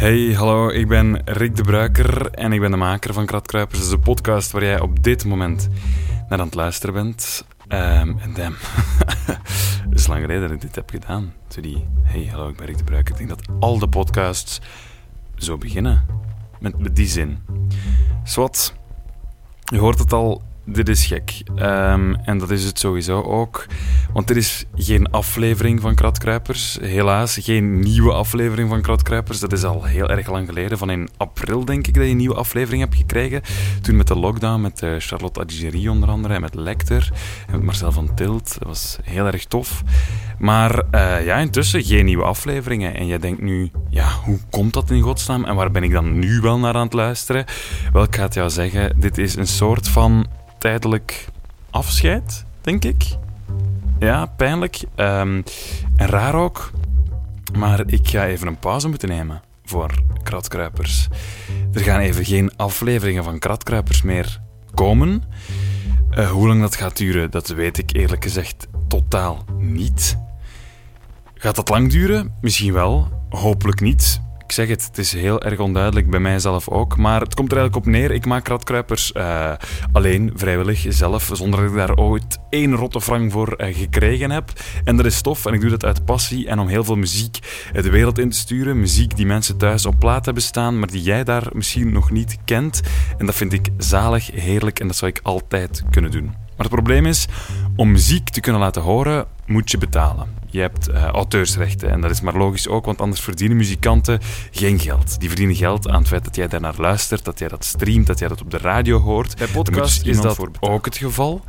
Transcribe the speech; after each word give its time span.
Hey, 0.00 0.34
hallo, 0.34 0.68
ik 0.68 0.88
ben 0.88 1.22
Rick 1.24 1.56
de 1.56 1.62
Bruiker 1.62 2.30
en 2.30 2.52
ik 2.52 2.60
ben 2.60 2.70
de 2.70 2.76
maker 2.76 3.14
van 3.14 3.26
Kratkruipers. 3.26 3.88
De 3.88 3.98
podcast 3.98 4.50
waar 4.50 4.64
jij 4.64 4.80
op 4.80 5.02
dit 5.02 5.24
moment 5.24 5.68
naar 6.28 6.38
aan 6.38 6.46
het 6.46 6.54
luisteren 6.54 6.94
bent. 6.94 7.44
Um, 7.68 8.18
en 8.18 8.34
damn, 8.34 8.56
het 9.90 9.98
is 9.98 10.06
lang 10.06 10.20
geleden 10.20 10.42
dat 10.42 10.50
ik 10.50 10.60
dit 10.60 10.74
heb 10.74 10.90
gedaan. 10.90 11.32
Zo 11.48 11.60
die, 11.60 11.86
hey, 12.02 12.28
hallo, 12.30 12.48
ik 12.48 12.56
ben 12.56 12.66
Rick 12.66 12.78
de 12.78 12.84
Bruiker. 12.84 13.12
Ik 13.12 13.26
denk 13.26 13.28
dat 13.28 13.48
al 13.58 13.78
de 13.78 13.88
podcasts 13.88 14.60
zo 15.34 15.58
beginnen. 15.58 16.06
Met, 16.60 16.78
met 16.78 16.96
die 16.96 17.08
zin. 17.08 17.38
Zwat, 18.24 18.74
je 19.64 19.78
hoort 19.78 19.98
het 19.98 20.12
al, 20.12 20.42
dit 20.64 20.88
is 20.88 21.06
gek. 21.06 21.42
Um, 21.56 22.14
en 22.14 22.38
dat 22.38 22.50
is 22.50 22.64
het 22.64 22.78
sowieso 22.78 23.22
ook. 23.22 23.66
Want 24.12 24.30
er 24.30 24.36
is 24.36 24.64
geen 24.74 25.10
aflevering 25.10 25.80
van 25.80 25.94
Kratkruipers. 25.94 26.78
Helaas, 26.80 27.38
geen 27.42 27.80
nieuwe 27.80 28.12
aflevering 28.12 28.68
van 28.68 28.82
Kratkruipers. 28.82 29.40
Dat 29.40 29.52
is 29.52 29.64
al 29.64 29.84
heel 29.84 30.10
erg 30.10 30.30
lang 30.30 30.48
geleden. 30.48 30.78
Van 30.78 30.90
in 30.90 31.08
april 31.16 31.64
denk 31.64 31.86
ik 31.86 31.94
dat 31.94 32.04
je 32.04 32.10
een 32.10 32.16
nieuwe 32.16 32.34
aflevering 32.34 32.82
hebt 32.82 32.96
gekregen. 32.96 33.42
Toen 33.82 33.96
met 33.96 34.06
de 34.06 34.16
lockdown, 34.16 34.60
met 34.60 34.82
uh, 34.82 34.94
Charlotte 34.98 35.40
Adigéry 35.40 35.88
onder 35.88 36.08
andere. 36.08 36.34
En 36.34 36.40
met 36.40 36.54
Lecter. 36.54 37.10
En 37.46 37.52
met 37.52 37.62
Marcel 37.62 37.92
van 37.92 38.14
Tilt. 38.14 38.56
Dat 38.58 38.68
was 38.68 38.98
heel 39.02 39.26
erg 39.26 39.44
tof. 39.44 39.82
Maar 40.38 40.82
uh, 40.94 41.24
ja, 41.24 41.36
intussen 41.36 41.82
geen 41.82 42.04
nieuwe 42.04 42.24
afleveringen. 42.24 42.94
En 42.94 43.06
jij 43.06 43.18
denkt 43.18 43.40
nu, 43.40 43.70
ja, 43.90 44.08
hoe 44.24 44.38
komt 44.50 44.72
dat 44.72 44.90
in 44.90 45.00
godsnaam? 45.00 45.44
En 45.44 45.54
waar 45.54 45.70
ben 45.70 45.82
ik 45.82 45.92
dan 45.92 46.18
nu 46.18 46.40
wel 46.40 46.58
naar 46.58 46.74
aan 46.74 46.84
het 46.84 46.92
luisteren? 46.92 47.44
Wel, 47.92 48.02
ik 48.02 48.16
ga 48.16 48.22
het 48.22 48.34
jou 48.34 48.50
zeggen. 48.50 49.00
Dit 49.00 49.18
is 49.18 49.36
een 49.36 49.46
soort 49.46 49.88
van 49.88 50.26
tijdelijk 50.58 51.28
afscheid, 51.70 52.44
denk 52.60 52.84
ik. 52.84 53.04
Ja, 53.98 54.26
pijnlijk. 54.26 54.80
Um, 54.96 55.44
en 55.96 56.06
raar 56.06 56.34
ook. 56.34 56.70
Maar 57.58 57.82
ik 57.86 58.08
ga 58.08 58.26
even 58.26 58.46
een 58.46 58.58
pauze 58.58 58.88
moeten 58.88 59.08
nemen 59.08 59.42
voor 59.64 59.90
Kratkruipers. 60.22 61.08
Er 61.72 61.80
gaan 61.80 62.00
even 62.00 62.24
geen 62.24 62.56
afleveringen 62.56 63.24
van 63.24 63.38
Kratkruipers 63.38 64.02
meer 64.02 64.40
komen. 64.74 65.22
Uh, 66.18 66.30
hoe 66.30 66.48
lang 66.48 66.60
dat 66.60 66.76
gaat 66.76 66.96
duren, 66.96 67.30
dat 67.30 67.48
weet 67.48 67.78
ik 67.78 67.92
eerlijk 67.92 68.22
gezegd 68.22 68.66
totaal 68.88 69.44
niet. 69.58 70.18
Gaat 71.34 71.56
dat 71.56 71.68
lang 71.68 71.90
duren? 71.90 72.34
Misschien 72.40 72.72
wel. 72.72 73.19
Hopelijk 73.30 73.80
niet 73.80 74.20
ik 74.50 74.56
zeg 74.56 74.68
het, 74.68 74.84
het 74.84 74.98
is 74.98 75.12
heel 75.12 75.42
erg 75.42 75.58
onduidelijk 75.58 76.10
bij 76.10 76.20
mijzelf 76.20 76.68
ook. 76.68 76.96
Maar 76.96 77.20
het 77.20 77.34
komt 77.34 77.52
er 77.52 77.58
eigenlijk 77.58 77.86
op 77.86 77.92
neer. 77.92 78.10
Ik 78.10 78.26
maak 78.26 78.44
kratkruipers 78.44 79.12
uh, 79.16 79.52
alleen, 79.92 80.32
vrijwillig, 80.34 80.86
zelf, 80.88 81.30
zonder 81.32 81.60
dat 81.60 81.70
ik 81.70 81.76
daar 81.76 81.96
ooit 81.96 82.38
één 82.48 82.74
rotte 82.74 83.00
frank 83.00 83.32
voor 83.32 83.54
uh, 83.56 83.76
gekregen 83.76 84.30
heb. 84.30 84.52
En 84.84 84.96
dat 84.96 85.06
is 85.06 85.20
tof 85.20 85.46
en 85.46 85.54
ik 85.54 85.60
doe 85.60 85.70
dat 85.70 85.84
uit 85.84 86.04
passie 86.04 86.48
en 86.48 86.58
om 86.58 86.68
heel 86.68 86.84
veel 86.84 86.96
muziek 86.96 87.38
de 87.72 87.90
wereld 87.90 88.18
in 88.18 88.30
te 88.30 88.36
sturen. 88.36 88.80
Muziek 88.80 89.16
die 89.16 89.26
mensen 89.26 89.56
thuis 89.56 89.86
op 89.86 89.98
plaat 89.98 90.24
hebben 90.24 90.42
staan, 90.42 90.78
maar 90.78 90.90
die 90.90 91.02
jij 91.02 91.24
daar 91.24 91.46
misschien 91.52 91.92
nog 91.92 92.10
niet 92.10 92.38
kent. 92.44 92.80
En 93.18 93.26
dat 93.26 93.34
vind 93.34 93.52
ik 93.52 93.68
zalig, 93.76 94.30
heerlijk 94.30 94.80
en 94.80 94.86
dat 94.86 94.96
zou 94.96 95.10
ik 95.10 95.20
altijd 95.22 95.82
kunnen 95.90 96.10
doen. 96.10 96.24
Maar 96.60 96.68
het 96.68 96.78
probleem 96.78 97.06
is, 97.06 97.26
om 97.80 97.90
muziek 97.90 98.28
te 98.28 98.40
kunnen 98.40 98.60
laten 98.60 98.82
horen, 98.82 99.26
moet 99.46 99.70
je 99.70 99.78
betalen. 99.78 100.28
Je 100.46 100.60
hebt 100.60 100.88
uh, 100.88 101.04
auteursrechten 101.04 101.90
en 101.90 102.00
dat 102.00 102.10
is 102.10 102.20
maar 102.20 102.36
logisch 102.36 102.68
ook, 102.68 102.84
want 102.84 103.00
anders 103.00 103.20
verdienen 103.20 103.56
muzikanten 103.56 104.20
geen 104.50 104.78
geld. 104.78 105.20
Die 105.20 105.28
verdienen 105.28 105.56
geld 105.56 105.88
aan 105.88 105.98
het 105.98 106.08
feit 106.08 106.24
dat 106.24 106.36
jij 106.36 106.48
daarnaar 106.48 106.74
luistert, 106.76 107.24
dat 107.24 107.38
jij 107.38 107.48
dat 107.48 107.64
streamt, 107.64 108.06
dat 108.06 108.18
jij 108.18 108.28
dat 108.28 108.40
op 108.40 108.50
de 108.50 108.58
radio 108.58 108.98
hoort. 108.98 109.36
Bij 109.36 109.46
podcast 109.46 110.06
is 110.06 110.20
dat 110.20 110.46
ook 110.60 110.84
het 110.84 110.96
geval. 110.96 111.44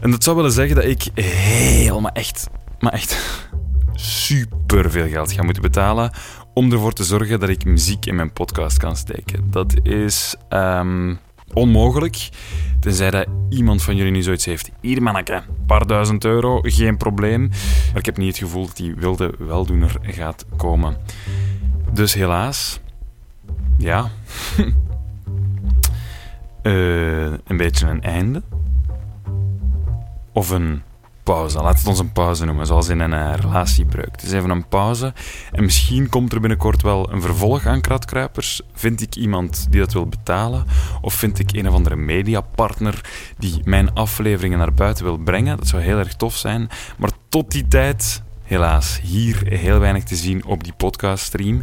En 0.00 0.10
dat 0.10 0.24
zou 0.24 0.36
willen 0.36 0.52
zeggen 0.52 0.74
dat 0.74 0.84
ik 0.84 1.02
heel, 1.14 2.00
maar 2.00 2.12
echt, 2.12 2.48
maar 2.78 2.92
echt 2.92 3.16
super 3.94 4.90
veel 4.90 5.08
geld 5.08 5.32
ga 5.32 5.42
moeten 5.42 5.62
betalen 5.62 6.10
om 6.54 6.72
ervoor 6.72 6.92
te 6.92 7.04
zorgen 7.04 7.40
dat 7.40 7.48
ik 7.48 7.64
muziek 7.64 8.06
in 8.06 8.14
mijn 8.14 8.32
podcast 8.32 8.76
kan 8.76 8.96
steken. 8.96 9.50
Dat 9.50 9.74
is 9.82 10.36
um, 10.48 11.18
onmogelijk. 11.52 12.28
Tenzij 12.80 13.10
dat 13.10 13.26
iemand 13.48 13.82
van 13.82 13.96
jullie 13.96 14.12
nu 14.12 14.22
zoiets 14.22 14.44
heeft. 14.44 14.70
Hier 14.80 15.02
manneke, 15.02 15.32
een 15.32 15.66
paar 15.66 15.86
duizend 15.86 16.24
euro, 16.24 16.60
geen 16.62 16.96
probleem. 16.96 17.48
Maar 17.88 17.98
ik 17.98 18.06
heb 18.06 18.16
niet 18.16 18.28
het 18.28 18.38
gevoel 18.38 18.66
dat 18.66 18.76
die 18.76 18.94
wilde 18.94 19.34
weldoener 19.38 19.96
gaat 20.02 20.44
komen. 20.56 20.96
Dus 21.92 22.14
helaas, 22.14 22.80
ja. 23.78 24.10
uh, 26.62 27.32
een 27.50 27.56
beetje 27.56 27.86
een 27.86 28.02
einde. 28.02 28.42
Of 30.32 30.50
een 30.50 30.82
pauze. 31.34 31.62
Laat 31.62 31.78
het 31.78 31.86
ons 31.86 31.98
een 31.98 32.12
pauze 32.12 32.44
noemen, 32.44 32.66
zoals 32.66 32.88
in 32.88 33.00
een 33.00 33.12
uh, 33.12 33.32
relatiebreuk. 33.40 34.10
Het 34.10 34.22
is 34.22 34.32
even 34.32 34.50
een 34.50 34.68
pauze. 34.68 35.12
En 35.52 35.64
misschien 35.64 36.08
komt 36.08 36.32
er 36.32 36.40
binnenkort 36.40 36.82
wel 36.82 37.12
een 37.12 37.22
vervolg 37.22 37.66
aan 37.66 37.80
Kratkruipers. 37.80 38.60
Vind 38.72 39.00
ik 39.00 39.16
iemand 39.16 39.66
die 39.70 39.80
dat 39.80 39.92
wil 39.92 40.06
betalen? 40.06 40.64
Of 41.00 41.14
vind 41.14 41.38
ik 41.38 41.52
een 41.52 41.68
of 41.68 41.74
andere 41.74 41.96
mediapartner 41.96 43.00
die 43.38 43.60
mijn 43.64 43.94
afleveringen 43.94 44.58
naar 44.58 44.74
buiten 44.74 45.04
wil 45.04 45.16
brengen? 45.16 45.56
Dat 45.56 45.68
zou 45.68 45.82
heel 45.82 45.98
erg 45.98 46.14
tof 46.14 46.36
zijn. 46.36 46.68
Maar 46.98 47.10
tot 47.28 47.50
die 47.50 47.68
tijd, 47.68 48.22
helaas, 48.42 49.00
hier 49.02 49.42
heel 49.44 49.78
weinig 49.78 50.04
te 50.04 50.16
zien 50.16 50.44
op 50.44 50.64
die 50.64 50.74
podcaststream. 50.76 51.60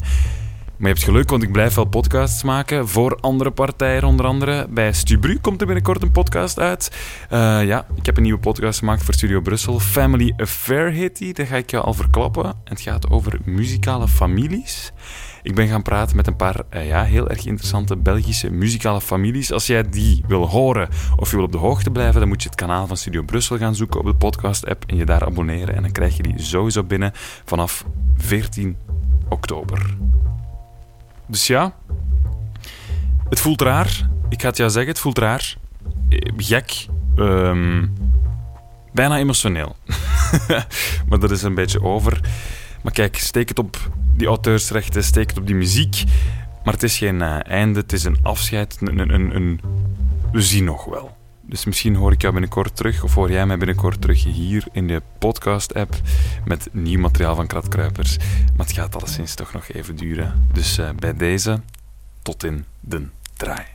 Maar 0.78 0.88
je 0.90 0.94
hebt 0.96 1.04
geluk, 1.04 1.30
want 1.30 1.44
ik 1.44 1.52
blijf 1.52 1.76
wel 1.76 1.86
podcasts 1.86 2.44
maken 2.44 2.88
voor 2.88 3.18
andere 3.22 3.52
partijen, 3.52 4.04
onder 4.04 4.26
andere. 4.26 4.68
Bij 4.70 4.94
Stubru 4.94 5.40
komt 5.40 5.60
er 5.62 5.66
binnenkort 5.66 6.02
een 6.02 6.12
podcast 6.12 6.60
uit. 6.60 6.92
Uh, 7.32 7.66
ja, 7.66 7.86
ik 7.96 8.06
heb 8.06 8.18
een 8.18 8.24
nieuwe 8.24 8.40
podcast 8.40 8.80
gemaakt 8.80 9.04
voor 9.04 9.14
Studio 9.14 9.42
Brussel. 9.42 9.80
Family 9.80 10.34
Affair 10.38 10.92
heet 10.92 11.18
die, 11.18 11.34
dat 11.34 11.48
ga 11.48 11.56
ik 11.56 11.72
je 11.72 11.80
al 11.80 11.94
verklappen. 11.94 12.54
Het 12.64 12.82
gaat 12.82 13.10
over 13.10 13.40
muzikale 13.46 14.08
families. 14.08 14.92
Ik 15.44 15.56
ben 15.56 15.68
gaan 15.68 15.82
praten 15.82 16.16
met 16.16 16.28
een 16.28 16.36
paar 16.36 16.62
uh, 16.74 16.88
ja, 16.88 17.04
heel 17.04 17.30
erg 17.30 17.46
interessante 17.46 17.98
Belgische 17.98 18.52
muzikale 18.52 19.02
families. 19.02 19.52
Als 19.52 19.68
jij 19.68 19.90
die 19.90 20.24
wil 20.28 20.48
horen 20.48 20.90
of 21.16 21.30
je 21.30 21.36
wil 21.36 21.46
op 21.46 21.52
de 21.52 21.58
hoogte 21.58 21.92
blijven, 21.92 22.20
dan 22.20 22.30
moet 22.30 22.44
je 22.44 22.50
het 22.50 22.58
kanaal 22.58 22.88
van 22.88 22.98
Studio 22.98 23.24
Brussel 23.24 23.58
gaan 23.58 23.76
zoeken 23.76 24.00
op 24.00 24.06
de 24.06 24.16
podcast-app 24.16 24.84
en 24.88 24.96
je 24.96 25.06
daar 25.06 25.26
abonneren. 25.26 25.76
En 25.76 25.82
dan 25.82 25.92
krijg 25.92 26.18
je 26.18 26.24
die 26.24 26.42
sowieso 26.42 26.84
binnen 26.84 27.12
vanaf 27.46 27.86
14 28.18 28.78
oktober. 29.30 29.96
Dus 31.28 31.48
ja, 31.48 31.76
het 33.30 33.40
voelt 33.40 33.62
raar. 33.62 34.10
Ik 34.30 34.42
ga 34.42 34.48
het 34.48 34.58
jou 34.58 34.70
zeggen, 34.70 34.92
het 34.92 35.02
voelt 35.02 35.18
raar. 35.18 35.56
Eh, 36.10 36.34
gek. 36.38 36.86
Um, 37.16 37.94
bijna 38.94 39.18
emotioneel. 39.18 39.76
maar 41.10 41.20
dat 41.20 41.32
is 41.32 41.42
een 41.42 41.56
beetje 41.56 41.82
over. 41.82 42.20
Maar 42.82 42.94
kijk, 42.94 43.18
steek 43.18 43.50
het 43.50 43.60
op 43.60 43.78
die 44.16 44.28
auteursrechten, 44.28 45.04
steek 45.04 45.30
het 45.30 45.38
op 45.38 45.48
die 45.48 45.56
muziek. 45.56 46.04
Maar 46.64 46.74
het 46.74 46.84
is 46.84 46.98
geen 46.98 47.16
uh, 47.16 47.38
einde, 47.44 47.80
het 47.80 47.94
is 47.94 48.04
een 48.04 48.18
afscheid. 48.22 48.78
We 50.32 50.42
zien 50.42 50.64
nog 50.64 50.86
wel. 50.86 51.18
Dus 51.46 51.66
misschien 51.66 51.96
hoor 51.96 52.12
ik 52.12 52.22
jou 52.22 52.34
binnenkort 52.34 52.76
terug, 52.76 53.04
of 53.04 53.14
hoor 53.14 53.32
jij 53.32 53.46
mij 53.46 53.58
binnenkort 53.58 54.02
terug 54.02 54.24
hier 54.24 54.64
in 54.72 54.88
de 54.88 55.02
podcast-app 55.20 55.96
met 56.46 56.68
nieuw 56.72 57.00
materiaal 57.00 57.36
van 57.36 57.48
Kratkruipers. 57.48 58.18
Maar 58.56 58.66
het 58.66 58.76
gaat 58.76 58.96
alleszins 58.96 59.36
toch 59.36 59.54
nog 59.54 59.68
even 59.68 59.96
duren. 59.96 60.48
Dus 60.54 60.80
uh, 60.80 60.90
bij 61.00 61.14
deze, 61.14 61.62
tot 62.22 62.44
in 62.44 62.66
de 62.80 63.08
draai. 63.34 63.75